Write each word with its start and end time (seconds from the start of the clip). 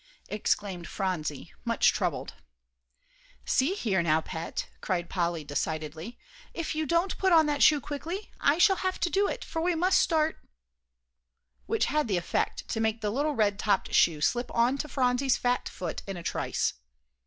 exclaimed 0.29 0.87
Phronsie, 0.87 1.53
much 1.63 1.93
troubled. 1.93 2.33
"See 3.45 3.75
here 3.75 4.01
now, 4.01 4.19
Pet," 4.19 4.67
cried 4.81 5.11
Polly, 5.11 5.43
decidedly, 5.43 6.17
"if 6.55 6.73
you 6.73 6.87
don't 6.87 7.15
pull 7.19 7.31
on 7.31 7.45
that 7.45 7.61
shoe 7.61 7.79
quickly, 7.79 8.31
I 8.39 8.57
shall 8.57 8.77
have 8.77 8.99
to 9.01 9.11
do 9.11 9.27
it, 9.27 9.45
for 9.45 9.61
we 9.61 9.75
must 9.75 9.99
start" 10.01 10.39
which 11.67 11.85
had 11.85 12.07
the 12.07 12.17
effect 12.17 12.67
to 12.69 12.79
make 12.79 13.01
the 13.01 13.11
little 13.11 13.35
red 13.35 13.59
topped 13.59 13.93
shoe 13.93 14.21
slip 14.21 14.49
on 14.55 14.79
to 14.79 14.87
Phronsie's 14.89 15.37
fat 15.37 15.69
foot 15.69 16.01
in 16.07 16.17
a 16.17 16.23
trice. 16.23 16.73